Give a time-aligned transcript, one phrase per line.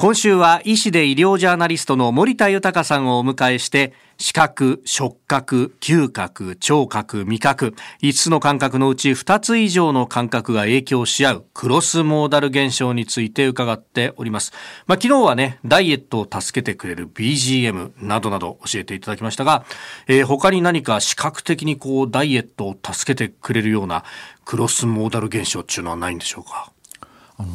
[0.00, 14.52] 今週は医師で医療ジャーナリストの森田豊さんをお迎えして視覚、触覚、嗅覚、聴覚、味覚5つの感覚のうち2つ以上の感覚が影響し合うクロスモーダル現象について伺っております。
[14.86, 19.64] まあ、昨日はね、ダイエットを助けてくれる BGM などなど教えていただきましたが、
[20.06, 24.04] えー他に何か視覚的にこうダイエットを助けてくれるような
[24.44, 26.70] クロスモーダル現象っていうのはないんでしょうか？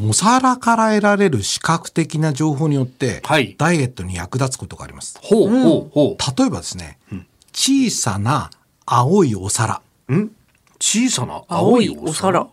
[0.10, 5.20] お皿から得られる視覚的な情報によって、はいダイエットに役立つことがあります。
[5.22, 6.40] ほうほうほう。
[6.40, 6.98] 例えばですね、
[7.52, 8.50] 小さな
[8.86, 9.82] 青いお皿。
[10.12, 10.30] ん？
[10.80, 12.48] 小さな青いおお皿皿。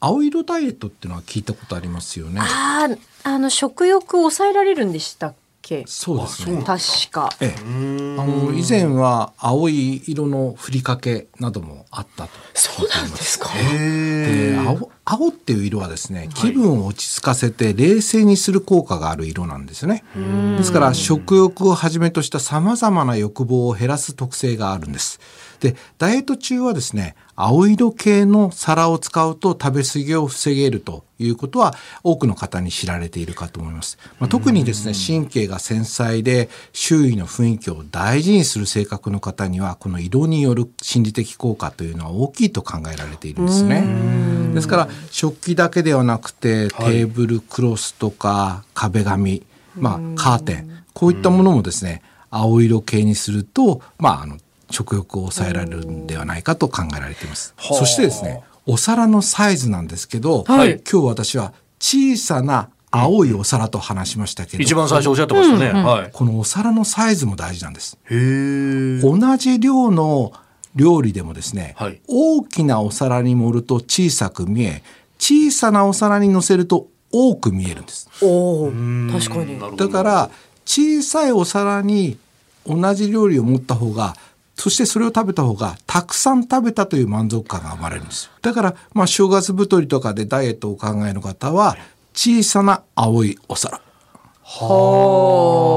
[0.00, 2.40] 青色ダイエットっていうのは聞いたことありますよね。
[2.40, 5.34] あーあの食欲抑えられるんでしたっ
[5.68, 5.84] け。
[5.86, 6.62] そうですね。
[6.64, 7.28] 確か。
[7.40, 12.30] ええ、あの以前は青い色のふりかけなどもあったと。
[12.54, 13.50] そうなんですか。
[13.58, 20.04] で青青っていう色はですね気分を落ち着かせて冷静にする効果がある色なんですよね
[20.58, 25.18] ですから食欲をはじめとしたさまざまな欲望を減らす特性があるんです
[25.60, 43.84] でダイエット中はですね青色系の皿を使うと食べ過ぎを防げるということは多くの方に知られているかと思います、まあ、特にですね神経が繊細で周囲の雰囲気を大事にする性格の方にはこの色による心理的効果というのは大きいと考えられているんですね。
[44.54, 49.44] ですから食器だけではなくてテーブルクロスとか壁紙、
[49.76, 54.38] まあ、カーテンこういったものもですね青色系にすると、まあ、あの
[54.70, 57.54] 食欲を抑えられるんではないかと考えられています。
[57.58, 65.70] そしてですねお皿のサイズなんですけど、はい今日私は小さな青いお皿と話しましたけど、一番最初おっしゃってましたね。
[65.72, 66.10] はい。
[66.12, 67.98] このお皿のサイズも大事なんです。
[68.10, 69.00] へえ。
[69.00, 70.32] 同じ量の
[70.74, 74.82] 料理でもですね、はい大きなお皿に盛ると小さく見え
[75.18, 80.30] 小さなお皿に乗せると多く見えるんですおお確かにだから
[80.64, 82.18] 小さいお皿に
[82.66, 84.14] 同じ料理を持った方が
[84.58, 91.76] そしてそれを食べた方がたくさん食べたという満足感が生まれるんですだからまあ正月太りとかでダイエットをお考えの方は
[92.12, 93.80] 小さな青いお皿。
[94.42, 95.68] は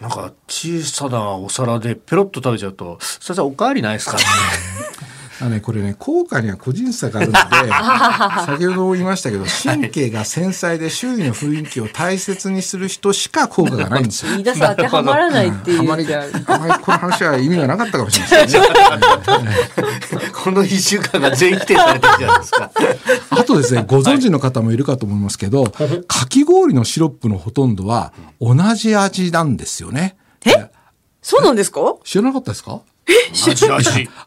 [0.00, 4.22] なんか小さなお皿でペロッと食べちゃうと、先生おかわりないですかね？
[5.40, 7.38] あのね、これね効果には個人差があるので
[8.58, 14.32] 先ほども言いましたけど神経が繊細で周囲の雰囲気を大切にする人しか効果がないんですよ。
[14.32, 16.24] 飯田さん当てはまらないっていうあまりあ
[16.58, 18.66] まりこの話は意味がなかったかもしれないですね。
[20.44, 22.70] この一週間が全否定されてるじゃないですか？
[23.30, 25.64] あとですねご存知の方もいるかと思いますけど、
[26.06, 30.16] かき氷のシロップのほとんどは同じ味なんですよね。
[30.44, 30.70] え？
[31.22, 31.80] そうなんですか？
[32.04, 32.80] 知らなかったですか？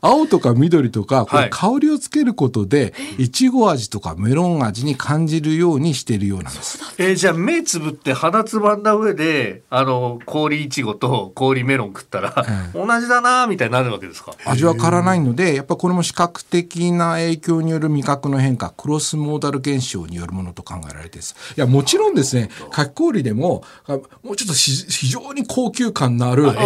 [0.01, 1.45] 青とか緑とかこはい。
[1.45, 6.79] れ香りをつけることでいちご味とかメロン味に感じるようにしているようなんです。
[6.97, 14.33] えーじゃあ目つぶって鼻つまんだ上で、あの、氷いちごと氷メロン食ったら、同じだなーみたいになるわけですか？
[14.45, 21.35] 味は変わらないのでやっぱこれも視覚的な影響による味覚の変化クロスモーダル現象によるものと考えられています。
[21.57, 26.57] いやもちろんですねかき氷でもあもうちょっとし非常に高級感のあるかき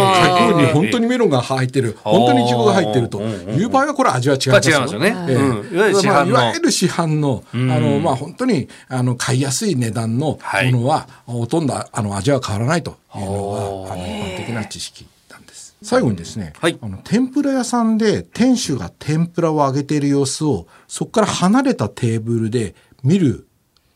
[0.52, 3.20] 氷に本当にメロンが入ってる本当にイチゴが入ってると。
[3.22, 4.76] いう場合はこれは味は違いますよ。
[4.76, 5.08] 違いますよね。
[5.08, 6.30] いわゆる市まあ販の。
[6.30, 6.60] いわゆ。
[6.60, 10.72] る市販の、あの、まあ、本当に、あの、買いやすい値段のもはい。
[10.72, 15.76] のは、ほとんど、あの、味は変わらないというのが、あの、一般的な知識なんです。
[15.82, 16.78] 最後にですね、はい。
[16.80, 23.46] あの、天ぷら屋さんで店主が天ぷらを揚げている様子を、そこから離れたテーブルで見る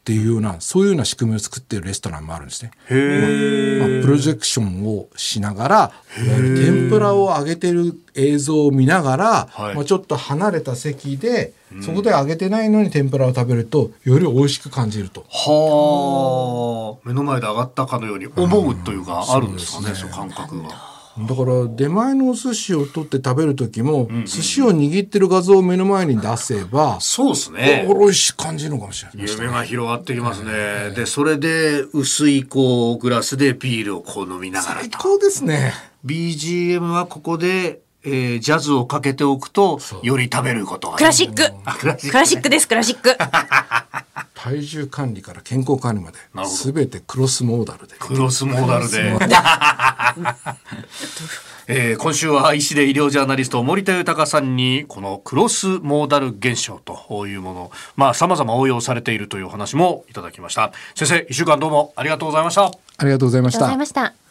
[0.08, 2.70] っていうような、そういうような仕組みを作っているレストランもあるんですね。
[2.88, 5.76] まあ、プロジェクションをしながら
[6.16, 11.52] いわゆる天ぷらを揚げてる映像を見ながら、はいまあ、ちょっと離れた席で、
[11.82, 15.26] そこで揚げてないのに天ぷらを食べるとより美味しく感じると。
[15.28, 17.06] はあ。
[17.06, 20.70] 目の前で上がったかのように思うというか、あるんですかね、そういう感覚が。
[21.26, 27.86] だから出前のお寿司を取って食べる時も、寿司を握ってる画像を目の前に出せば、そうですね。
[27.88, 29.30] 美味しく感じるのかもしれない。
[29.30, 30.90] 夢が広がってきますね。
[30.94, 34.80] で、それで薄いこうグラスでビールをこう飲みながらと。
[34.82, 35.72] 最高ですね。
[36.04, 43.10] BGM はここで、えージャズをかけておくとより食べることがクラシックあクラシッククラシックですクラシック
[44.40, 47.96] 体重管理から健康管理までなるほどすべてクロスモーダルで。
[47.98, 49.16] クロスモーダルで。
[51.66, 64.04] えー今週は医師で医療ジャーナリスト森田豊さんにこのクロスモーダル現象というものまあ様々応用されているというお話もいただきました先生一週間どうもありがとうございましたありがとうございましたありがとうござい。
[64.04, 64.27] ました